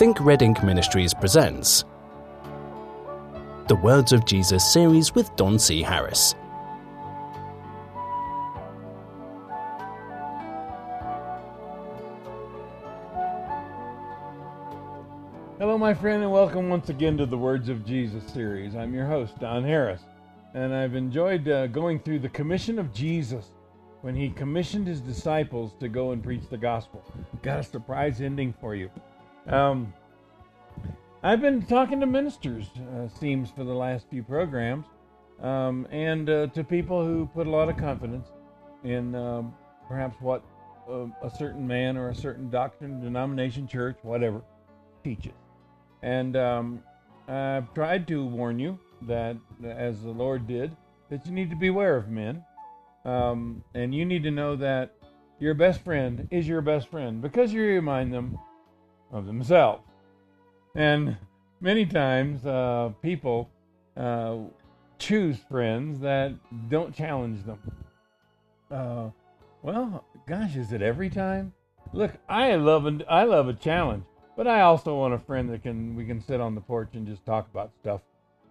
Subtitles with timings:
[0.00, 1.84] Think Red Ink Ministries presents
[3.68, 5.82] the Words of Jesus series with Don C.
[5.82, 6.34] Harris.
[15.58, 18.74] Hello, my friend, and welcome once again to the Words of Jesus series.
[18.74, 20.00] I'm your host, Don Harris,
[20.54, 23.48] and I've enjoyed uh, going through the commission of Jesus
[24.00, 27.04] when he commissioned his disciples to go and preach the gospel.
[27.42, 28.88] Got a surprise ending for you.
[29.50, 29.92] Um,
[31.24, 34.86] I've been talking to ministers, uh, seems, for the last few programs,
[35.42, 38.28] um, and uh, to people who put a lot of confidence
[38.84, 39.52] in um,
[39.88, 40.42] perhaps what
[40.88, 44.40] uh, a certain man or a certain doctrine, denomination, church, whatever,
[45.02, 45.34] teaches.
[46.02, 46.82] And um,
[47.28, 50.74] I've tried to warn you that, as the Lord did,
[51.10, 52.44] that you need to beware of men.
[53.04, 54.94] Um, and you need to know that
[55.40, 58.38] your best friend is your best friend because you remind them
[59.12, 59.82] of themselves.
[60.74, 61.16] And
[61.60, 63.50] many times uh, people
[63.96, 64.36] uh,
[64.98, 66.32] choose friends that
[66.68, 67.58] don't challenge them.
[68.70, 69.10] Uh,
[69.62, 71.52] well, gosh, is it every time?
[71.92, 74.04] Look, I love a, I love a challenge.
[74.36, 77.06] But I also want a friend that can we can sit on the porch and
[77.06, 78.00] just talk about stuff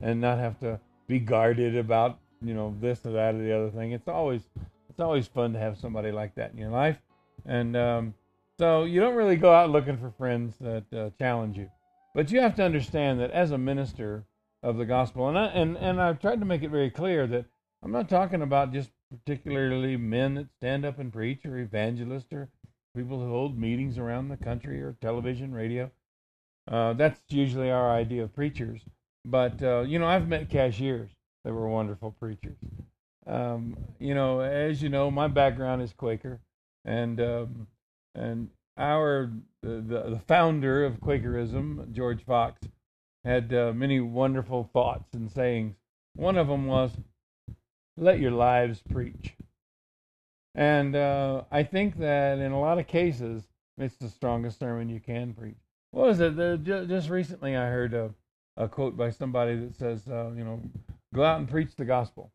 [0.01, 3.71] and not have to be guarded about, you know, this or that or the other
[3.71, 3.93] thing.
[3.93, 4.41] It's always
[4.89, 6.97] it's always fun to have somebody like that in your life.
[7.45, 8.13] And um,
[8.59, 11.71] so you don't really go out looking for friends that uh, challenge you.
[12.13, 14.25] But you have to understand that as a minister
[14.61, 17.45] of the gospel, and I, and and I've tried to make it very clear that
[17.81, 22.49] I'm not talking about just particularly men that stand up and preach or evangelists or
[22.95, 25.89] people who hold meetings around the country or television, radio.
[26.69, 28.81] Uh, that's usually our idea of preachers.
[29.25, 31.09] But, uh, you know, I've met cashiers
[31.43, 32.57] that were wonderful preachers.
[33.25, 36.39] Um, you know, as you know, my background is Quaker,
[36.85, 37.67] and um,
[38.15, 42.61] and our the, the founder of Quakerism, George Fox,
[43.23, 45.75] had uh, many wonderful thoughts and sayings.
[46.15, 46.91] One of them was,
[47.97, 49.35] "Let your lives preach."
[50.55, 53.43] And uh, I think that in a lot of cases,
[53.77, 55.57] it's the strongest sermon you can preach.
[55.91, 56.35] What was it?
[56.35, 58.11] The, just recently, I heard a,
[58.57, 60.61] a, quote by somebody that says, uh, you know,
[61.13, 62.31] go out and preach the gospel.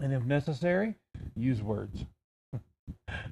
[0.00, 0.94] And if necessary,
[1.34, 2.04] use words.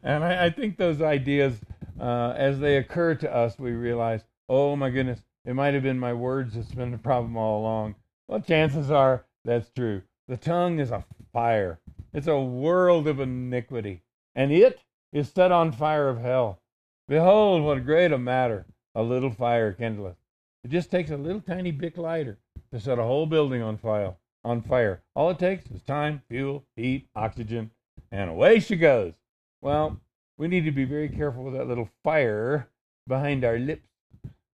[0.03, 1.61] And I, I, think those ideas,
[2.01, 5.99] uh, as they occur to us, we realize, oh my goodness, it might have been
[5.99, 7.95] my words that's been the problem all along.
[8.29, 10.03] Well, chances are that's true.
[10.29, 11.79] The tongue is a fire.
[12.13, 14.03] It's a world of iniquity,
[14.35, 14.81] and it
[15.13, 16.61] is set on fire of hell.
[17.09, 18.67] Behold, what a great a matter
[18.97, 20.17] a little fire kindleth.
[20.65, 22.39] It just takes a little tiny bit lighter
[22.73, 24.15] to set a whole building on fire.
[24.43, 25.03] On fire.
[25.15, 27.71] All it takes is time, fuel, heat, oxygen,
[28.11, 29.13] and away she goes.
[29.61, 30.01] Well,
[30.39, 32.69] we need to be very careful with that little fire
[33.07, 33.89] behind our lips,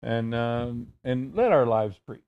[0.02, 2.22] and um, and let our lives preach.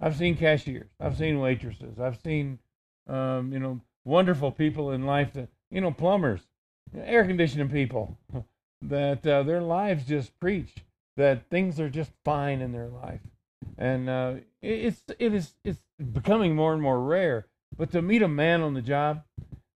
[0.00, 2.58] I've seen cashiers, I've seen waitresses, I've seen
[3.06, 6.40] um, you know wonderful people in life that you know plumbers,
[6.96, 8.16] air conditioning people
[8.82, 10.76] that uh, their lives just preach
[11.16, 13.20] that things are just fine in their life,
[13.76, 15.80] and uh, it's it is it's
[16.12, 17.46] becoming more and more rare.
[17.76, 19.24] But to meet a man on the job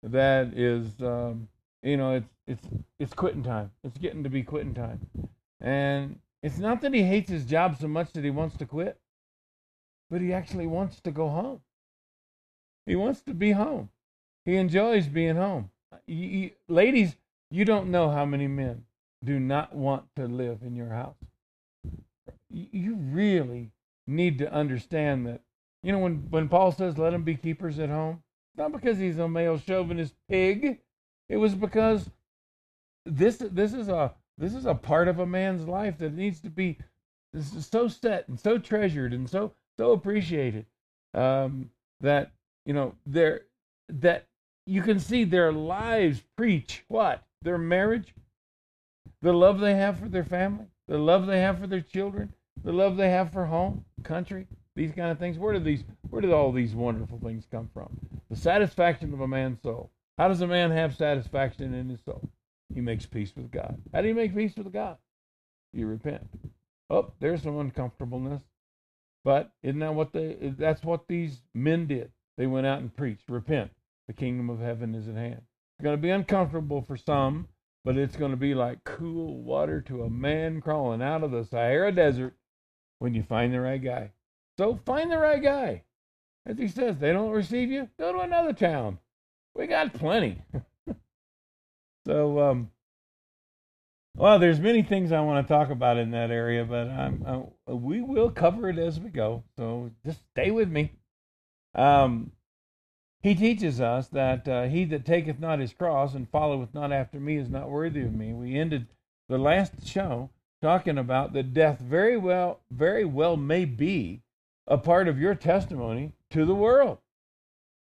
[0.03, 1.49] that is um,
[1.83, 3.71] you know it's it's it's quitting time.
[3.85, 5.01] It's getting to be quitting time,
[5.61, 8.99] and it's not that he hates his job so much that he wants to quit,
[10.11, 11.61] but he actually wants to go home.
[12.87, 13.91] He wants to be home.
[14.45, 15.71] He enjoys being home.
[16.07, 17.17] You, you, ladies,
[17.51, 18.85] you don't know how many men
[19.25, 21.15] do not want to live in your house.
[22.51, 23.71] You really
[24.07, 25.41] need to understand that.
[25.83, 28.23] You know, when, when Paul says, let them be keepers at home,
[28.57, 30.81] not because he's a male chauvinist pig.
[31.33, 32.11] It was because
[33.07, 36.51] this this is a this is a part of a man's life that needs to
[36.51, 36.77] be
[37.35, 40.67] so set and so treasured and so so appreciated
[41.15, 41.71] um,
[42.03, 42.33] that
[42.67, 43.47] you know there
[43.89, 44.27] that
[44.67, 47.25] you can see their lives preach what?
[47.41, 48.15] Their marriage,
[49.23, 52.75] the love they have for their family, the love they have for their children, the
[52.75, 54.47] love they have for home, country,
[54.77, 55.39] these kind of things.
[55.39, 57.89] Where did these where did all these wonderful things come from?
[58.29, 59.91] The satisfaction of a man's soul.
[60.23, 62.31] How does a man have satisfaction in his soul?
[62.73, 63.83] He makes peace with God.
[63.93, 64.99] How do you make peace with God?
[65.73, 66.29] You repent.
[66.89, 68.41] Oh, there's some uncomfortableness.
[69.25, 72.13] But isn't that what they that's what these men did?
[72.39, 73.73] They went out and preached, repent.
[74.07, 75.43] The kingdom of heaven is at hand.
[75.43, 77.49] It's going to be uncomfortable for some,
[77.85, 81.45] but it's going to be like cool water to a man crawling out of the
[81.45, 82.37] Sahara Desert
[83.01, 84.13] when you find the right guy.
[84.57, 85.83] So find the right guy.
[86.47, 89.01] As he says, they don't receive you, go to another town.
[89.55, 90.43] We got plenty.
[92.07, 92.71] so um,
[94.15, 97.25] Well, there's many things I want to talk about in that area, but I'm,
[97.67, 99.45] I, we will cover it as we go.
[99.57, 100.93] So just stay with me.
[101.75, 102.33] Um,
[103.23, 107.21] he teaches us that uh, he that taketh not his cross and followeth not after
[107.21, 108.35] me is not worthy of me.
[108.35, 108.89] We ended
[109.29, 114.23] the last show talking about that death very well, very well may be
[114.67, 116.99] a part of your testimony to the world.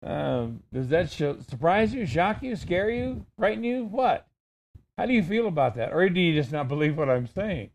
[0.03, 3.85] Um, does that show, surprise you, shock you, scare you, frighten you?
[3.85, 4.27] What?
[4.97, 5.93] How do you feel about that?
[5.93, 7.69] Or do you just not believe what I'm saying?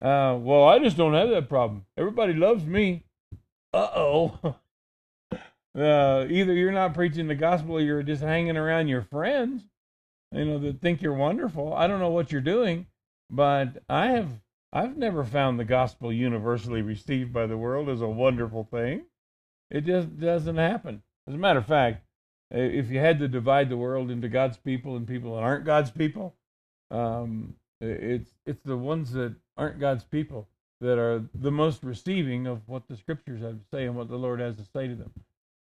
[0.00, 1.86] Uh, well, I just don't have that problem.
[1.96, 3.04] Everybody loves me.
[3.72, 4.38] Uh-oh.
[5.32, 9.62] uh, either you're not preaching the gospel or you're just hanging around your friends,
[10.32, 11.74] you know, that think you're wonderful.
[11.74, 12.86] I don't know what you're doing,
[13.30, 14.28] but I have
[14.72, 19.04] I've never found the gospel universally received by the world as a wonderful thing.
[19.70, 21.02] It just doesn't happen.
[21.26, 22.04] As a matter of fact,
[22.50, 25.90] if you had to divide the world into God's people and people that aren't God's
[25.90, 26.34] people,
[26.90, 30.48] um, it's it's the ones that aren't God's people
[30.80, 34.16] that are the most receiving of what the scriptures have to say and what the
[34.16, 35.12] Lord has to say to them.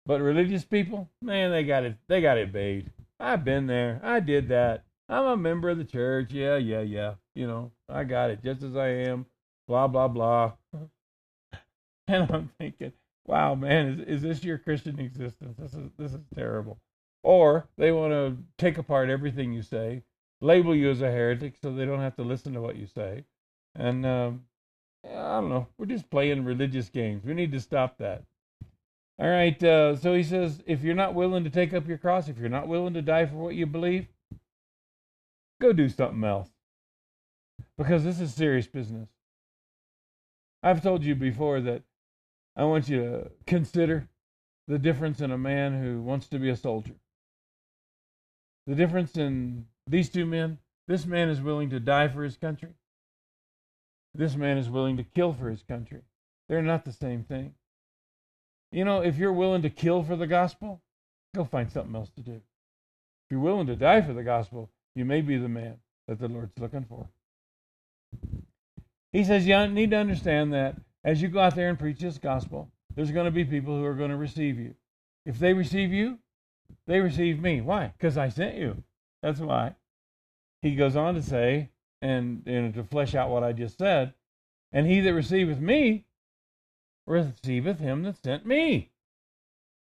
[0.06, 2.90] But religious people, man, they got it they got it bade.
[3.20, 4.00] I've been there.
[4.02, 4.84] I did that.
[5.08, 6.32] I'm a member of the church.
[6.32, 7.14] Yeah, yeah, yeah.
[7.34, 9.26] You know, I got it just as I am.
[9.66, 10.52] Blah blah blah.
[12.08, 12.92] and I'm thinking,
[13.28, 15.56] wow, man, is, is this your Christian existence?
[15.58, 16.78] This is this is terrible.
[17.22, 20.02] Or they want to take apart everything you say,
[20.40, 23.24] label you as a heretic, so they don't have to listen to what you say.
[23.74, 24.44] And um,
[25.04, 27.24] I don't know, we're just playing religious games.
[27.24, 28.24] We need to stop that.
[29.20, 32.28] All right, uh, so he says, if you're not willing to take up your cross,
[32.28, 34.06] if you're not willing to die for what you believe,
[35.60, 36.48] go do something else.
[37.76, 39.08] Because this is serious business.
[40.62, 41.82] I've told you before that
[42.58, 44.08] I want you to consider
[44.66, 46.96] the difference in a man who wants to be a soldier.
[48.66, 50.58] The difference in these two men
[50.88, 52.70] this man is willing to die for his country,
[54.14, 56.00] this man is willing to kill for his country.
[56.48, 57.54] They're not the same thing.
[58.72, 60.80] You know, if you're willing to kill for the gospel,
[61.34, 62.32] go find something else to do.
[62.32, 65.76] If you're willing to die for the gospel, you may be the man
[66.06, 67.08] that the Lord's looking for.
[69.12, 72.18] He says you need to understand that as you go out there and preach this
[72.18, 74.74] gospel, there's going to be people who are going to receive you.
[75.24, 76.18] If they receive you,
[76.86, 77.60] they receive me.
[77.60, 77.92] Why?
[77.96, 78.82] Because I sent you.
[79.22, 79.74] That's why.
[80.62, 81.70] He goes on to say,
[82.02, 84.14] and, and to flesh out what I just said,
[84.72, 86.04] and he that receiveth me
[87.06, 88.90] receiveth him that sent me.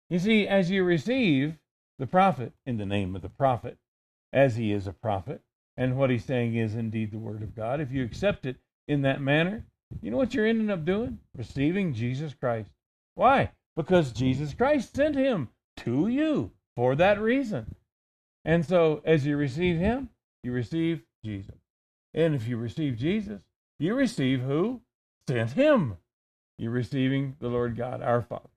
[0.09, 1.57] You see, as you receive
[1.99, 3.77] the prophet in the name of the prophet,
[4.31, 5.41] as he is a prophet,
[5.77, 8.57] and what he's saying is indeed the word of God, if you accept it
[8.87, 9.65] in that manner,
[10.01, 11.19] you know what you're ending up doing?
[11.35, 12.69] Receiving Jesus Christ.
[13.15, 13.51] Why?
[13.75, 17.75] Because Jesus Christ sent him to you for that reason.
[18.45, 20.09] And so, as you receive him,
[20.43, 21.55] you receive Jesus.
[22.13, 23.41] And if you receive Jesus,
[23.79, 24.81] you receive who?
[25.27, 25.97] Sent him.
[26.57, 28.49] You're receiving the Lord God, our Father.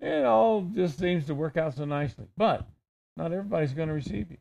[0.00, 2.26] It all just seems to work out so nicely.
[2.36, 2.66] But
[3.16, 4.38] not everybody's going to receive you.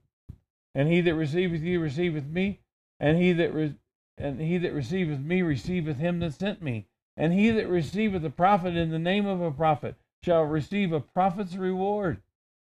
[0.75, 2.59] And he that receiveth you receiveth me,
[2.99, 3.75] and he that re-
[4.19, 6.87] and he that receiveth me receiveth him that sent me.
[7.15, 10.99] And he that receiveth a prophet in the name of a prophet shall receive a
[10.99, 12.21] prophet's reward.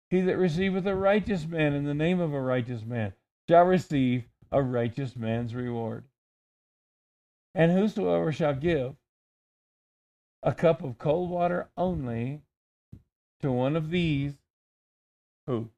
[0.10, 3.14] He that receiveth a righteous man in the name of a righteous man
[3.50, 6.04] shall receive a righteous man's reward.
[7.54, 8.96] And whosoever shall give
[10.44, 12.42] a cup of cold water only
[13.42, 14.34] to one of these,
[15.48, 15.70] who?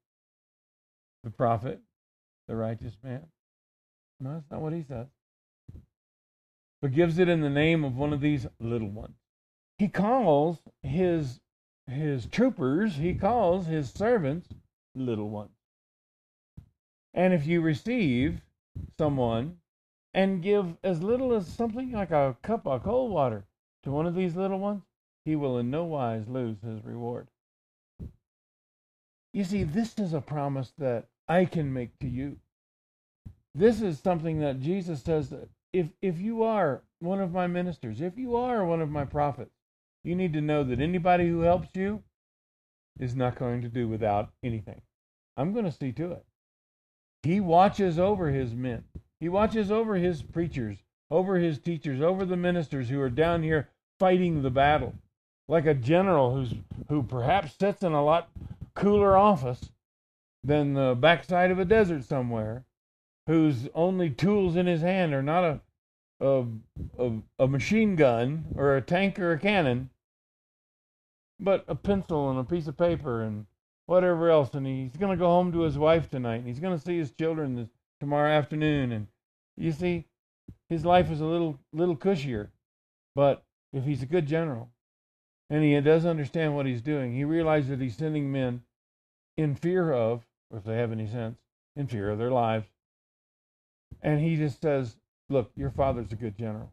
[1.24, 1.80] The prophet,
[2.48, 3.28] the righteous man.
[4.20, 5.08] No, that's not what he says
[6.82, 9.16] but gives it in the name of one of these little ones.
[9.78, 11.40] He calls his
[11.88, 14.50] his troopers, he calls his servants
[14.94, 15.52] little ones.
[17.14, 18.42] And if you receive
[18.98, 19.58] someone
[20.14, 23.46] and give as little as something like a cup of cold water
[23.84, 24.84] to one of these little ones,
[25.24, 27.28] he will in no wise lose his reward.
[29.34, 32.38] You see, this is a promise that I can make to you.
[33.54, 38.02] This is something that Jesus says that if if you are one of my ministers,
[38.02, 39.56] if you are one of my prophets,
[40.04, 42.04] you need to know that anybody who helps you
[43.00, 44.82] is not going to do without anything.
[45.36, 46.26] I'm going to see to it.
[47.24, 48.86] He watches over his men.
[49.20, 50.78] He watches over his preachers,
[51.12, 53.70] over his teachers, over the ministers who are down here
[54.00, 54.94] fighting the battle.
[55.48, 56.54] Like a general who's
[56.90, 58.30] who perhaps sits in a lot
[58.76, 59.72] cooler office
[60.44, 62.64] than the backside of a desert somewhere
[63.28, 65.60] whose only tools in his hand are not a,
[66.20, 66.46] a,
[66.98, 69.90] a, a machine gun or a tank or a cannon,
[71.40, 73.46] but a pencil and a piece of paper and
[73.86, 74.54] whatever else.
[74.54, 76.98] And he's going to go home to his wife tonight, and he's going to see
[76.98, 77.68] his children this,
[78.00, 79.08] tomorrow afternoon, and
[79.58, 80.06] you see,
[80.70, 82.50] his life is a little little cushier.
[83.16, 83.44] But
[83.74, 84.70] if he's a good general
[85.50, 88.64] and he does understand what he's doing, he realizes that he's sending men
[89.36, 91.38] in fear of, if they have any sense,
[91.76, 92.68] in fear of their lives.
[94.02, 94.96] And he just says,
[95.30, 96.72] Look, your father's a good general.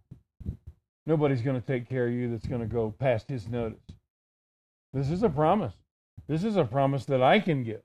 [1.06, 3.82] Nobody's going to take care of you that's going to go past his notice.
[4.92, 5.74] This is a promise.
[6.28, 7.82] This is a promise that I can give.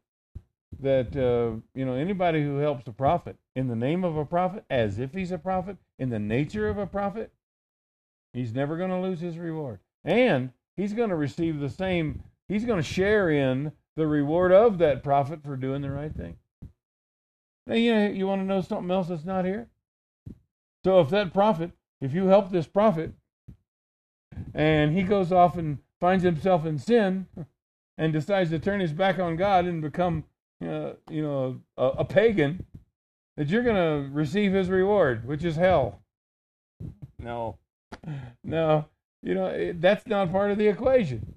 [0.79, 4.63] That, uh, you know, anybody who helps a prophet in the name of a prophet,
[4.69, 7.34] as if he's a prophet, in the nature of a prophet,
[8.31, 9.79] he's never going to lose his reward.
[10.05, 14.77] And he's going to receive the same, he's going to share in the reward of
[14.77, 16.38] that prophet for doing the right thing.
[17.69, 19.67] Now, you, know, you want to know something else that's not here?
[20.83, 21.69] So if that prophet,
[22.01, 23.13] if you help this prophet,
[24.55, 27.27] and he goes off and finds himself in sin
[27.95, 30.23] and decides to turn his back on God and become,
[30.63, 32.65] uh, you know, a, a pagan,
[33.38, 36.01] that you're going to receive his reward, which is hell.
[37.19, 37.59] No,
[38.43, 38.85] no,
[39.21, 41.35] you know, it, that's not part of the equation.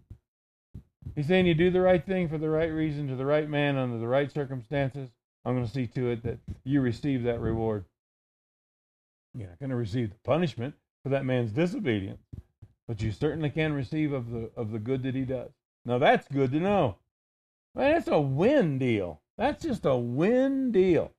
[1.15, 3.77] He's saying you do the right thing for the right reason to the right man
[3.77, 5.11] under the right circumstances.
[5.45, 7.85] I'm going to see to it that you receive that reward.
[9.35, 12.23] You're not going to receive the punishment for that man's disobedience,
[12.87, 15.51] but you certainly can receive of the of the good that he does.
[15.85, 16.97] Now that's good to know.
[17.75, 19.23] Man, that's a win deal.
[19.39, 21.13] That's just a win deal.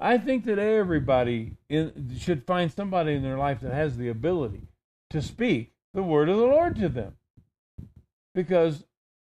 [0.00, 4.68] I think that everybody in, should find somebody in their life that has the ability
[5.10, 7.16] to speak the word of the Lord to them.
[8.34, 8.84] Because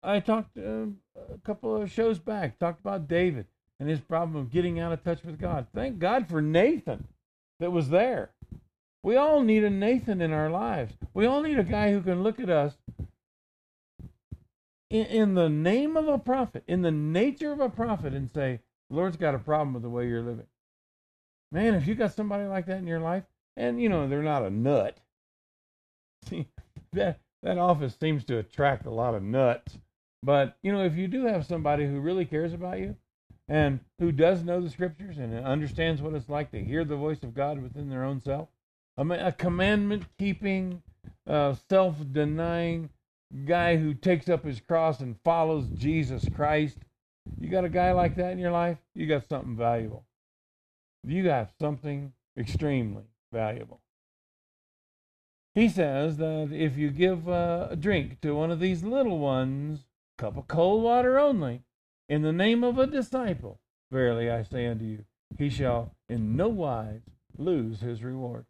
[0.03, 3.47] I talked uh, a couple of shows back, talked about David
[3.81, 5.65] and his problem of getting out of touch with God.
[5.73, 7.07] Thank God for Nathan
[7.59, 8.29] that was there.
[9.01, 10.93] We all need a Nathan in our lives.
[11.15, 12.75] We all need a guy who can look at us
[14.91, 18.59] in, in the name of a prophet, in the nature of a prophet, and say,
[18.91, 20.45] Lord's got a problem with the way you're living.
[21.51, 23.23] Man, if you got somebody like that in your life,
[23.57, 24.99] and you know they're not a nut.
[26.29, 26.47] See,
[26.93, 29.79] that that office seems to attract a lot of nuts.
[30.21, 32.95] But you know, if you do have somebody who really cares about you,
[33.51, 37.21] and who does know the scriptures and understands what it's like to hear the voice
[37.21, 38.47] of God within their own self,
[38.97, 40.81] a, commandment keeping,
[41.27, 42.89] uh, self denying
[43.45, 46.77] guy who takes up his cross and follows Jesus Christ.
[47.41, 50.05] You got a guy like that in your life, you got something valuable.
[51.05, 53.03] You got something extremely
[53.33, 53.81] valuable.
[55.55, 59.81] He says that if you give uh, a drink to one of these little ones,
[60.17, 61.63] cup of cold water only,
[62.11, 65.05] in the name of a disciple, verily I say unto you,
[65.37, 66.99] he shall in no wise
[67.37, 68.45] lose his reward.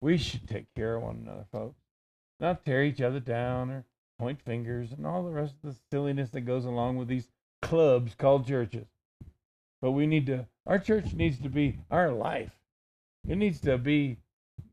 [0.00, 1.78] We should take care of one another, folks.
[2.40, 3.84] Not tear each other down or
[4.18, 7.28] point fingers and all the rest of the silliness that goes along with these
[7.60, 8.86] clubs called churches.
[9.82, 12.52] But we need to, our church needs to be our life.
[13.28, 14.16] It needs to be,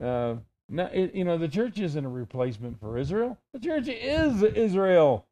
[0.02, 0.36] uh,
[0.70, 3.38] not, it, you know, the church isn't a replacement for Israel.
[3.52, 5.28] The church is Israel.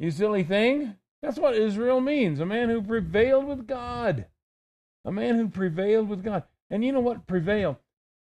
[0.00, 0.96] You silly thing.
[1.22, 4.26] That's what Israel means a man who prevailed with God.
[5.04, 6.44] A man who prevailed with God.
[6.70, 7.26] And you know what?
[7.26, 7.78] Prevail.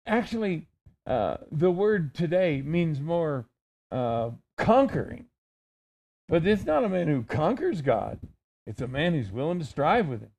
[0.05, 0.67] Actually,
[1.07, 3.45] uh, the word today means more
[3.91, 5.25] uh, conquering.
[6.27, 8.19] But it's not a man who conquers God,
[8.65, 10.31] it's a man who's willing to strive with him.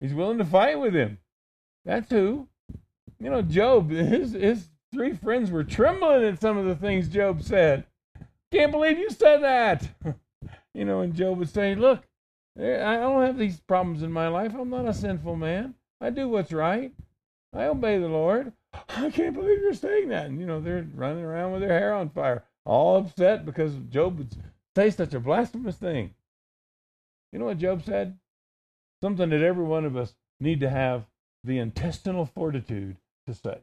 [0.00, 1.18] He's willing to fight with him.
[1.84, 2.48] That's who.
[3.18, 7.42] You know, Job, his, his three friends were trembling at some of the things Job
[7.42, 7.84] said.
[8.52, 9.88] Can't believe you said that.
[10.76, 12.02] you know, and Job would say, Look,
[12.60, 14.52] eh, I don't have these problems in my life.
[14.54, 15.74] I'm not a sinful man.
[16.02, 16.92] I do what's right.
[17.54, 18.52] I obey the Lord.
[18.90, 20.26] I can't believe you're saying that.
[20.26, 24.18] And, you know, they're running around with their hair on fire, all upset because Job
[24.18, 24.36] would
[24.76, 26.14] say such a blasphemous thing.
[27.32, 28.18] You know what Job said?
[29.02, 31.06] Something that every one of us need to have
[31.42, 33.60] the intestinal fortitude to say.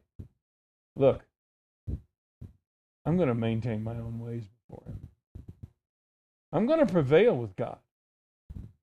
[0.96, 1.22] Look,
[3.06, 5.10] I'm going to maintain my own ways before him.
[6.54, 7.80] I'm going to prevail with God.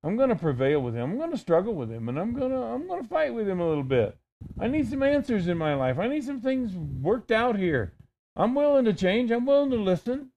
[0.02, 1.12] I'm going to prevail with him.
[1.12, 3.48] I'm going to struggle with him and I'm going to I'm going to fight with
[3.48, 4.18] him a little bit.
[4.58, 5.98] I need some answers in my life.
[5.98, 7.92] I need some things worked out here.
[8.34, 9.30] I'm willing to change.
[9.30, 10.30] I'm willing to listen.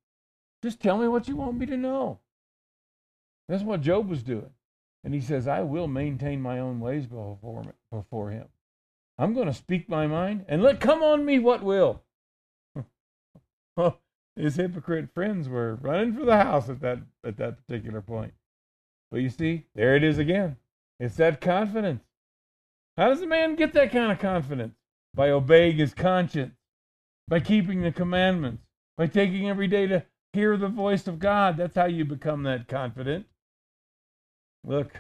[0.62, 2.20] Just tell me what you want me to know.
[3.50, 4.52] That's what Job was doing.
[5.04, 8.46] And he says, I will maintain my own ways before, before him.
[9.18, 12.04] I'm going to speak my mind and let come on me what will.
[14.36, 18.34] His hypocrite friends were running for the house at that at that particular point.
[19.12, 20.58] But you see, there it is again.
[21.00, 22.04] It's that confidence.
[22.98, 24.76] How does a man get that kind of confidence?
[25.14, 26.56] By obeying his conscience,
[27.28, 28.64] by keeping the commandments,
[28.98, 31.58] by taking every day to hear the voice of God.
[31.58, 33.28] That's how you become that confident.
[34.66, 34.94] Look,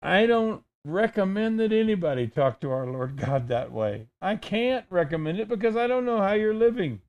[0.00, 4.06] I don't recommend that anybody talk to our Lord God that way.
[4.22, 7.00] I can't recommend it because I don't know how you're living.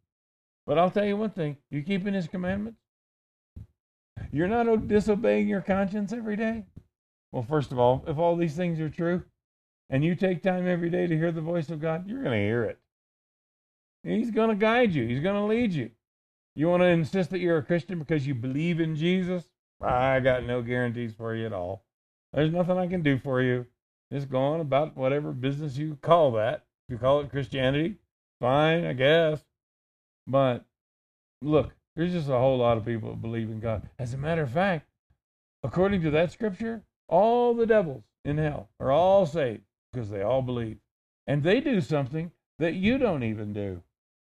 [0.68, 2.82] But I'll tell you one thing you keeping His commandments?
[4.32, 6.66] You're not disobeying your conscience every day?
[7.32, 9.24] Well, first of all, if all these things are true
[9.90, 12.46] and you take time every day to hear the voice of God, you're going to
[12.46, 12.78] hear it.
[14.04, 15.92] He's going to guide you, He's going to lead you.
[16.56, 19.46] You want to insist that you're a Christian because you believe in Jesus?
[19.82, 21.84] I got no guarantees for you at all.
[22.34, 23.66] There's nothing I can do for you.
[24.12, 26.66] Just go on about whatever business you call that.
[26.88, 27.96] If you call it Christianity,
[28.42, 29.47] fine, I guess.
[30.28, 30.66] But
[31.42, 33.90] look, there's just a whole lot of people that believe in God.
[33.98, 34.88] As a matter of fact,
[35.64, 40.42] according to that scripture, all the devils in hell are all saved because they all
[40.42, 40.78] believe.
[41.26, 43.82] And they do something that you don't even do,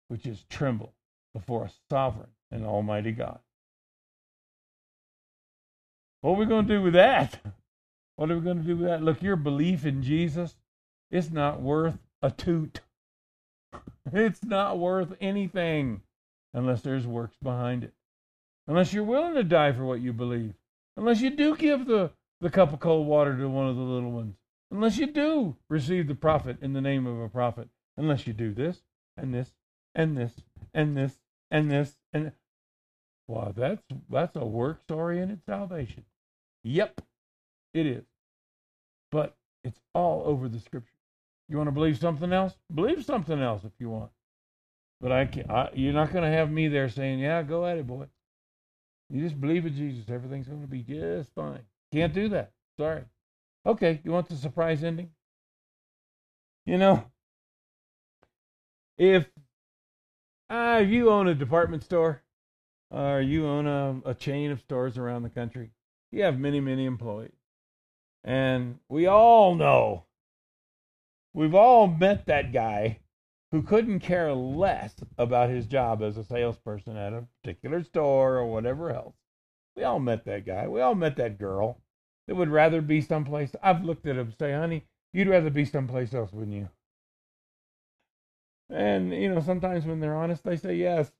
[0.08, 0.94] which is tremble
[1.34, 3.40] before a sovereign and almighty God.
[6.22, 7.40] What are we going to do with that?
[8.16, 9.02] What are we going to do with that?
[9.02, 10.56] Look, your belief in Jesus,
[11.10, 12.82] is not worth a toot.
[14.14, 16.02] It's not worth anything
[16.54, 17.94] unless there's works behind it.
[18.68, 20.54] Unless you're willing to die for what you believe.
[20.98, 22.12] Unless you do give the,
[22.42, 24.36] the cup of cold water to one of the little ones.
[24.72, 27.70] Unless you do receive the prophet in the name of a prophet.
[27.98, 28.82] Unless you do this
[29.18, 29.54] and this
[29.94, 30.34] and this
[30.74, 32.32] and this and this and
[33.28, 36.06] wow, that's that's a works oriented salvation.
[36.64, 37.02] Yep,
[37.74, 38.06] it is.
[39.12, 40.92] But it's all over the scripture.
[41.52, 42.56] You want to believe something else?
[42.74, 44.10] Believe something else if you want.
[45.02, 45.52] But I can't.
[45.52, 48.06] I, you're not going to have me there saying, "Yeah, go at it, boy."
[49.10, 50.10] You just believe in Jesus.
[50.10, 51.60] Everything's going to be just fine.
[51.92, 52.54] Can't do that.
[52.78, 53.04] Sorry.
[53.66, 55.10] Okay, you want the surprise ending?
[56.66, 57.04] You know,
[58.98, 59.26] if
[60.50, 62.22] uh, you own a department store
[62.90, 65.72] or you own a, a chain of stores around the country,
[66.14, 67.36] you have many, many employees.
[68.24, 70.06] And we all know,
[71.34, 73.00] we've all met that guy
[73.52, 78.46] who couldn't care less about his job as a salesperson at a particular store or
[78.46, 79.16] whatever else.
[79.76, 80.68] We all met that guy.
[80.68, 81.78] We all met that girl
[82.28, 83.56] that would rather be someplace.
[83.62, 86.70] I've looked at him say, honey, you'd rather be someplace else, wouldn't you?
[88.70, 91.12] And you know, sometimes when they're honest, they say yes,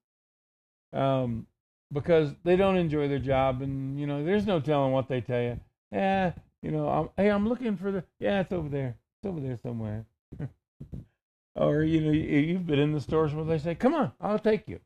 [0.94, 1.48] um,
[1.92, 5.42] because they don't enjoy their job, and you know, there's no telling what they tell
[5.42, 5.60] you.
[5.92, 8.06] Yeah, you know, I'm, hey, I'm looking for the.
[8.20, 8.96] Yeah, it's over there.
[9.22, 10.06] It's over there somewhere.
[11.56, 14.68] or you know, you've been in the stores where they say, "Come on, I'll take
[14.68, 14.80] you."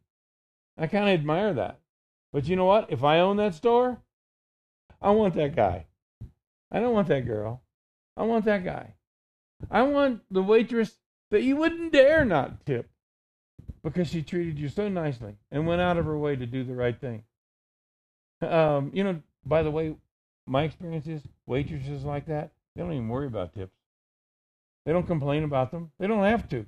[0.77, 1.79] I kind of admire that.
[2.33, 2.91] But you know what?
[2.91, 4.01] If I own that store,
[5.01, 5.85] I want that guy.
[6.69, 7.61] I don't want that girl.
[8.17, 8.95] I want that guy.
[9.71, 10.99] I want the waitress
[11.31, 12.89] that you wouldn't dare not tip
[13.83, 16.75] because she treated you so nicely and went out of her way to do the
[16.75, 17.23] right thing.
[18.41, 19.95] Um, you know, by the way,
[20.45, 23.74] my experience is waitresses like that, they don't even worry about tips.
[24.85, 25.91] They don't complain about them.
[25.99, 26.65] They don't have to.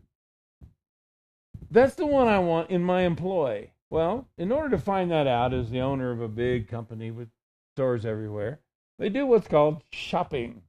[1.69, 3.71] That's the one I want in my employ.
[3.89, 7.29] Well, in order to find that out as the owner of a big company with
[7.75, 8.59] stores everywhere,
[8.99, 10.63] they do what's called shopping.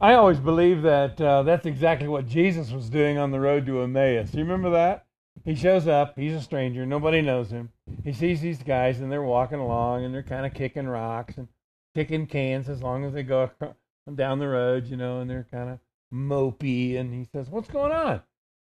[0.00, 3.80] I always believe that uh, that's exactly what Jesus was doing on the road to
[3.80, 4.34] Emmaus.
[4.34, 5.06] You remember that?
[5.44, 6.18] He shows up.
[6.18, 6.84] He's a stranger.
[6.84, 7.70] Nobody knows him.
[8.02, 11.48] He sees these guys, and they're walking along, and they're kind of kicking rocks and
[11.94, 13.50] kicking cans as long as they go
[14.14, 15.78] down the road, you know, and they're kind of
[16.12, 16.98] mopey.
[16.98, 18.22] And he says, "What's going on?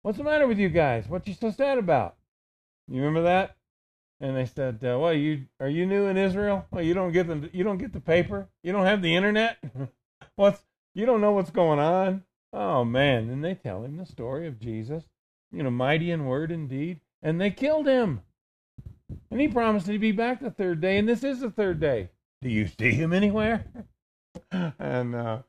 [0.01, 1.07] What's the matter with you guys?
[1.07, 2.15] What you so sad about?"
[2.87, 3.55] You remember that?
[4.19, 6.65] And they said, uh, "Well, you are you new in Israel?
[6.71, 8.49] Well, you don't get the you don't get the paper.
[8.63, 9.57] You don't have the internet.
[10.35, 10.63] What's
[10.95, 12.23] you don't know what's going on?
[12.53, 13.29] Oh, man.
[13.29, 15.03] And they tell him the story of Jesus,
[15.51, 17.01] you know, mighty in word and deed.
[17.21, 18.21] And they killed him.
[19.29, 20.97] And he promised he'd be back the third day.
[20.97, 22.11] And this is the third day.
[22.41, 23.65] Do you see him anywhere?
[24.79, 25.39] and, uh,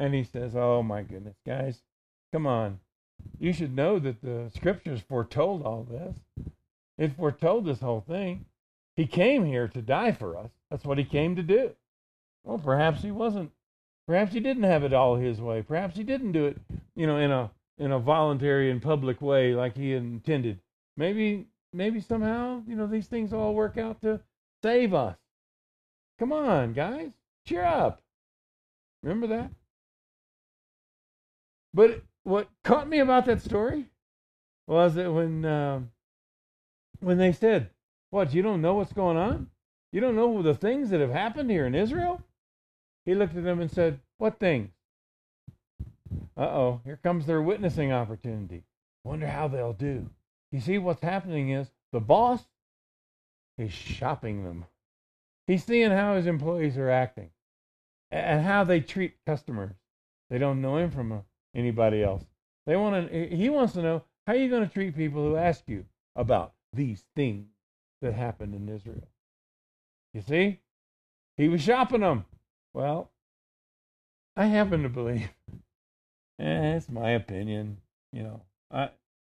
[0.00, 1.80] and he says, Oh, my goodness, guys,
[2.32, 2.80] come on.
[3.38, 6.16] You should know that the scriptures foretold all this.
[6.98, 8.46] It foretold this whole thing.
[8.96, 10.50] He came here to die for us.
[10.70, 11.70] That's what he came to do.
[12.42, 13.52] Well, perhaps he wasn't
[14.10, 15.62] Perhaps he didn't have it all his way.
[15.62, 16.58] Perhaps he didn't do it,
[16.96, 20.58] you know, in a in a voluntary and public way like he intended.
[20.96, 24.18] Maybe maybe somehow, you know, these things all work out to
[24.64, 25.16] save us.
[26.18, 27.12] Come on, guys.
[27.46, 28.02] Cheer up.
[29.04, 29.52] Remember that?
[31.74, 33.86] But what caught me about that story
[34.66, 35.80] was that when uh,
[37.00, 37.70] when they said,
[38.10, 38.34] "What?
[38.34, 39.50] You don't know what's going on?
[39.92, 42.22] You don't know the things that have happened here in Israel?"
[43.06, 44.70] He looked at them and said, What things?
[46.36, 48.64] Uh oh, here comes their witnessing opportunity.
[49.04, 50.10] Wonder how they'll do.
[50.52, 52.44] You see, what's happening is the boss
[53.58, 54.66] is shopping them.
[55.46, 57.30] He's seeing how his employees are acting.
[58.12, 59.74] and how they treat customers.
[60.30, 61.18] They don't know him from uh,
[61.54, 62.24] anybody else.
[62.66, 63.28] They want to.
[63.28, 65.86] He wants to know how are you going to treat people who ask you
[66.16, 67.46] about these things
[68.00, 69.08] that happened in Israel.
[70.14, 70.60] You see,
[71.36, 72.24] he was shopping them.
[72.74, 73.10] Well,
[74.36, 75.28] I happen to believe,
[76.38, 77.78] eh, it's my opinion,
[78.12, 78.42] you know.
[78.70, 78.90] I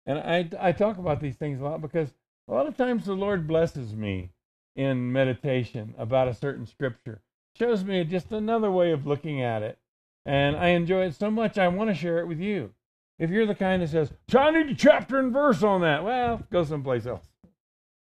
[0.05, 2.13] and I I talk about these things a lot because
[2.47, 4.29] a lot of times the Lord blesses me
[4.75, 7.21] in meditation about a certain scripture,
[7.57, 9.77] shows me just another way of looking at it,
[10.25, 12.73] and I enjoy it so much I want to share it with you.
[13.19, 16.03] If you're the kind that says, "So I need a chapter and verse on that,"
[16.03, 17.27] well, go someplace else.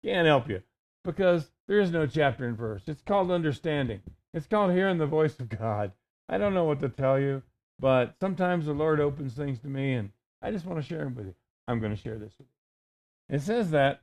[0.03, 0.61] Can't help you
[1.03, 2.87] because there is no chapter and verse.
[2.87, 4.01] It's called understanding.
[4.33, 5.93] It's called hearing the voice of God.
[6.29, 7.43] I don't know what to tell you,
[7.79, 11.15] but sometimes the Lord opens things to me, and I just want to share them
[11.15, 11.35] with you.
[11.67, 13.35] I'm going to share this with you.
[13.35, 14.01] It says that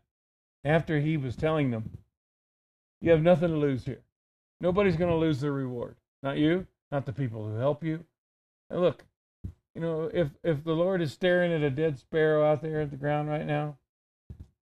[0.64, 1.98] after he was telling them,
[3.00, 4.02] You have nothing to lose here.
[4.60, 5.96] Nobody's going to lose their reward.
[6.22, 8.04] Not you, not the people who help you.
[8.70, 9.04] And look,
[9.74, 12.92] you know, if, if the Lord is staring at a dead sparrow out there at
[12.92, 13.78] the ground right now,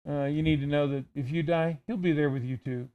[0.09, 2.89] uh, you need to know that if you die, he'll be there with you too.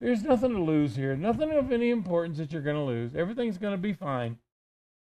[0.00, 3.14] There's nothing to lose here, nothing of any importance that you're going to lose.
[3.14, 4.38] Everything's going to be fine.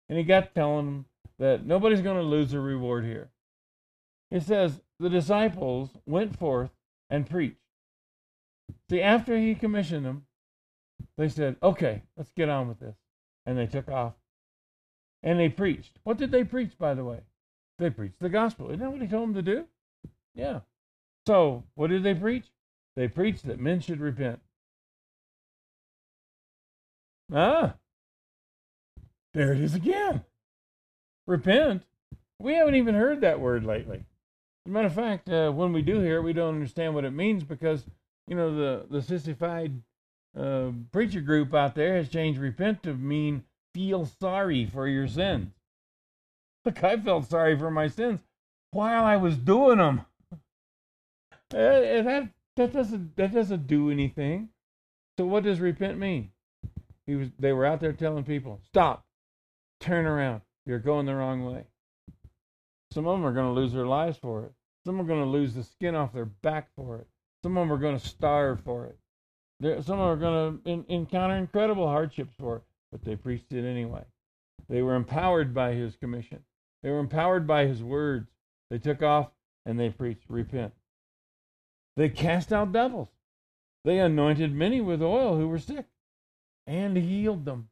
[0.10, 1.06] And he got telling them
[1.40, 3.30] that nobody's going to lose a reward here.
[4.30, 6.72] It says, the disciples went forth
[7.10, 7.56] and preached.
[8.90, 10.26] See, after he commissioned them,
[11.18, 12.96] they said, okay, let's get on with this.
[13.46, 14.14] And they took off.
[15.24, 16.00] And they preached.
[16.04, 17.20] What did they preach, by the way?
[17.78, 18.68] They preached the gospel.
[18.68, 19.66] Isn't that what he told them to do?
[20.34, 20.62] Yeah.
[21.28, 22.46] So, what did they preach?
[22.96, 24.40] They preached that men should repent.
[27.34, 27.76] Ah,
[29.34, 30.24] there it is again.
[31.28, 31.84] Repent.
[32.40, 34.06] We haven't even heard that word lately.
[34.66, 37.06] As a matter of fact, uh, when we do hear it, we don't understand what
[37.06, 37.86] it means because,
[38.28, 39.82] you know, the, the sissified
[40.38, 43.44] uh, preacher group out there has changed repent to mean
[43.74, 45.52] feel sorry for your sins.
[46.64, 48.22] Look, I felt sorry for my sins
[48.72, 50.02] while I was doing them.
[50.32, 50.38] Uh,
[51.52, 54.50] that that doesn't that doesn't do anything.
[55.18, 56.32] So what does repent mean?
[57.06, 59.06] He was they were out there telling people, stop,
[59.80, 61.66] turn around, you're going the wrong way.
[62.92, 64.52] Some of them are going to lose their lives for it.
[64.86, 67.08] Some are going to lose the skin off their back for it.
[67.44, 68.98] Some of them are going to starve for it.
[69.60, 74.04] There, some are going to encounter incredible hardships for it, but they preached it anyway.
[74.68, 76.44] They were empowered by his commission.
[76.84, 78.30] They were empowered by his words.
[78.70, 79.32] They took off
[79.66, 80.74] and they preached, repent.
[81.96, 83.10] They cast out devils.
[83.86, 85.86] They anointed many with oil who were sick
[86.68, 87.70] and healed them.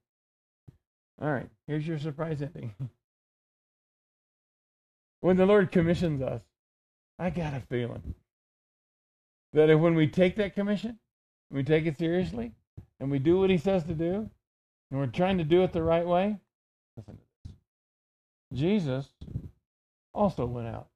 [1.21, 2.73] All right, here's your surprise ending.
[5.21, 6.41] when the Lord commissions us,
[7.19, 8.15] I got a feeling
[9.53, 10.99] that if when we take that commission,
[11.53, 12.51] we take it seriously,
[12.99, 14.29] and we do what He says to do,
[14.91, 16.37] and we're trying to do it the right way,
[16.97, 17.53] listen to this.
[18.53, 19.07] Jesus
[20.13, 20.87] also went out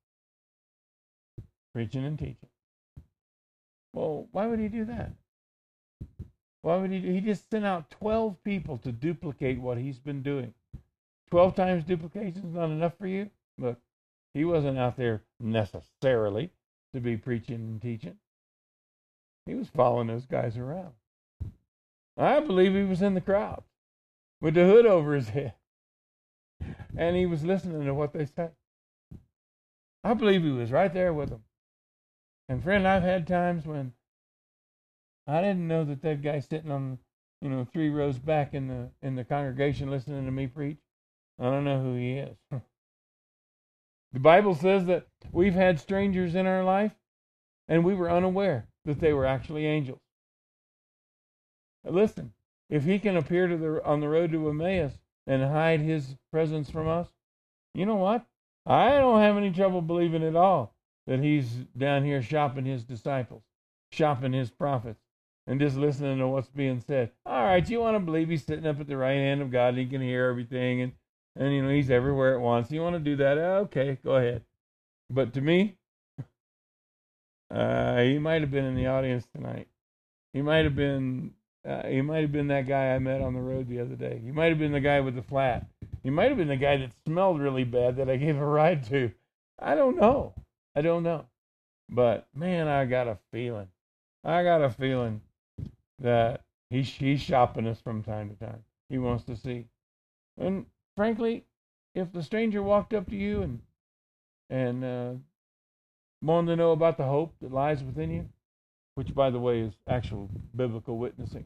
[1.74, 2.50] preaching and teaching.
[3.94, 5.12] Well, why would he do that?
[6.62, 7.00] Why would he?
[7.00, 7.12] Do?
[7.12, 10.54] He just sent out 12 people to duplicate what he's been doing.
[11.32, 13.30] 12 times duplication is not enough for you?
[13.58, 13.80] Look,
[14.34, 16.52] he wasn't out there necessarily
[16.94, 18.18] to be preaching and teaching.
[19.48, 20.92] He was following those guys around.
[22.18, 23.64] I believe he was in the crowd
[24.42, 25.54] with the hood over his head.
[26.98, 28.52] And he was listening to what they said.
[30.04, 31.44] I believe he was right there with them.
[32.50, 33.94] And friend, I've had times when
[35.26, 36.98] I didn't know that that guy sitting on,
[37.42, 40.80] you know, three rows back in the in the congregation listening to me preach.
[41.40, 42.38] I don't know who he is.
[44.14, 46.94] the Bible says that we've had strangers in our life,
[47.68, 50.00] and we were unaware that they were actually angels.
[51.84, 52.34] listen,
[52.70, 54.94] if he can appear to the on the road to Emmaus
[55.28, 57.08] and hide his presence from us,
[57.74, 58.26] you know what?
[58.66, 60.74] I don't have any trouble believing at all
[61.06, 61.48] that he's
[61.78, 63.44] down here shopping his disciples,
[63.92, 65.02] shopping his prophets,
[65.46, 67.12] and just listening to what's being said.
[67.26, 69.70] All right, you want to believe he's sitting up at the right hand of God
[69.70, 70.92] and he can hear everything and,
[71.36, 72.72] and you know, he's everywhere at once.
[72.72, 73.38] You want to do that?
[73.38, 74.44] Okay, go ahead.
[75.10, 75.77] But to me,
[77.52, 79.68] uh, he might have been in the audience tonight.
[80.34, 81.32] He might have been
[81.68, 84.22] uh, he might have been that guy I met on the road the other day.
[84.24, 85.66] He might have been the guy with the flat.
[86.04, 88.86] He might have been the guy that smelled really bad that I gave a ride
[88.86, 89.12] to.
[89.60, 90.34] I don't know.
[90.76, 91.26] I don't know.
[91.90, 93.68] But man, I got a feeling.
[94.24, 95.22] I got a feeling
[96.00, 98.64] that he's he's shopping us from time to time.
[98.90, 99.66] He wants to see.
[100.38, 101.46] And frankly,
[101.96, 103.62] if the stranger walked up to you and
[104.50, 105.14] and uh,
[106.22, 108.30] wanted to know about the hope that lies within you,
[108.96, 111.46] which by the way is actual biblical witnessing,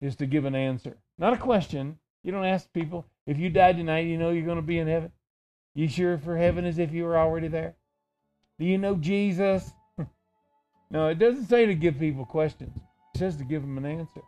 [0.00, 3.72] is to give an answer, not a question, You don't ask people, if you die
[3.72, 5.12] tonight, you know you're going to be in heaven?
[5.74, 7.76] You sure for heaven as if you were already there?
[8.58, 9.70] Do you know Jesus?
[10.90, 12.76] no, it doesn't say to give people questions.
[13.14, 14.20] It says to give them an answer.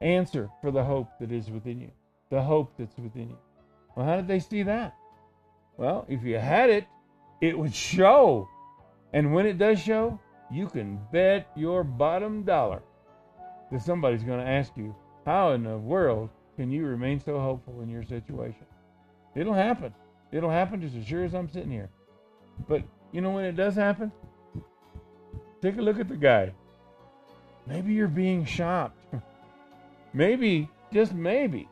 [0.00, 1.90] Answer for the hope that is within you.
[2.30, 3.38] The hope that's within you.
[3.94, 4.94] Well, how did they see that?
[5.76, 6.86] Well, if you had it,
[7.40, 8.48] it would show.
[9.12, 10.18] And when it does show,
[10.50, 12.82] you can bet your bottom dollar
[13.70, 14.94] that somebody's going to ask you,
[15.24, 18.66] How in the world can you remain so hopeful in your situation?
[19.34, 19.92] It'll happen.
[20.32, 21.90] It'll happen just as sure as I'm sitting here.
[22.68, 24.10] But you know when it does happen?
[25.60, 26.52] Take a look at the guy.
[27.66, 28.98] Maybe you're being shopped.
[30.12, 31.68] maybe, just maybe.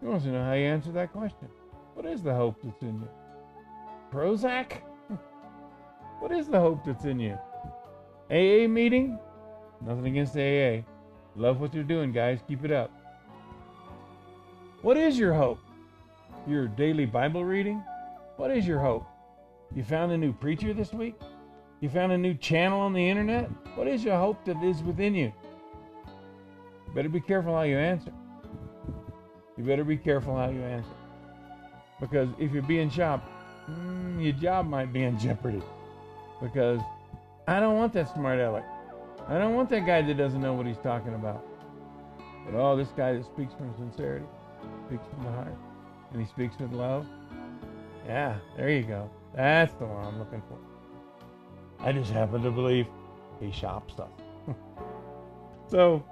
[0.00, 1.48] He wants to know how you answer that question.
[1.94, 3.08] What is the hope that's in you?
[4.12, 4.72] Prozac?
[6.20, 7.38] What is the hope that's in you?
[8.30, 9.18] AA meeting?
[9.80, 10.86] Nothing against AA.
[11.34, 12.40] Love what you're doing, guys.
[12.46, 12.90] Keep it up.
[14.82, 15.58] What is your hope?
[16.46, 17.82] Your daily Bible reading?
[18.36, 19.06] What is your hope?
[19.74, 21.14] You found a new preacher this week?
[21.80, 23.50] You found a new channel on the internet?
[23.76, 25.32] What is your hope that is within you?
[26.86, 28.12] you better be careful how you answer.
[29.56, 30.90] You better be careful how you answer.
[32.00, 33.31] Because if you're being shopped,
[33.70, 35.62] mm, your job might be in jeopardy
[36.40, 36.80] because
[37.46, 38.64] I don't want that smart aleck.
[39.28, 41.44] I don't want that guy that doesn't know what he's talking about.
[42.44, 44.26] But oh, this guy that speaks from sincerity,
[44.88, 45.54] speaks from the heart,
[46.12, 47.06] and he speaks with love.
[48.06, 49.08] Yeah, there you go.
[49.34, 50.58] That's the one I'm looking for.
[51.84, 52.86] I just happen to believe
[53.40, 54.10] he shops stuff.
[55.68, 56.04] so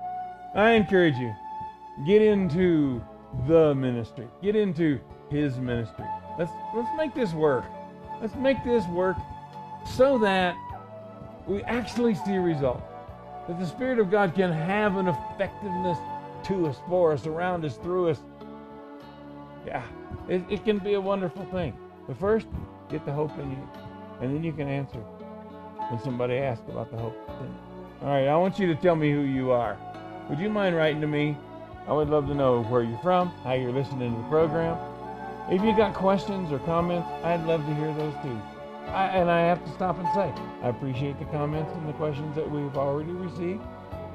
[0.54, 1.32] I encourage you,
[2.06, 3.02] get into
[3.46, 4.26] the ministry.
[4.42, 6.06] Get into his ministry.
[6.40, 7.66] Let's let's make this work.
[8.22, 9.18] Let's make this work
[9.84, 10.56] so that
[11.46, 12.82] we actually see results.
[13.46, 15.98] That the Spirit of God can have an effectiveness
[16.44, 18.20] to us, for us, around us, through us.
[19.66, 19.82] Yeah,
[20.30, 21.76] it, it can be a wonderful thing.
[22.06, 22.46] But first,
[22.88, 23.68] get the hope in you,
[24.22, 25.00] and then you can answer
[25.90, 27.18] when somebody asks about the hope.
[28.00, 29.76] All right, I want you to tell me who you are.
[30.30, 31.36] Would you mind writing to me?
[31.86, 34.78] I would love to know where you're from, how you're listening to the program.
[35.50, 38.40] If you got questions or comments, I'd love to hear those too.
[38.86, 40.32] I, and I have to stop and say,
[40.62, 43.62] I appreciate the comments and the questions that we've already received.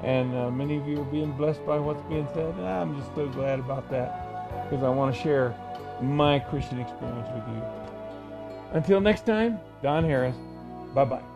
[0.02, 2.54] And uh, many of you are being blessed by what's being said.
[2.54, 5.54] And I'm just so glad about that because I want to share
[6.00, 7.62] my Christian experience with you.
[8.72, 10.36] Until next time, Don Harris.
[10.94, 11.35] Bye bye.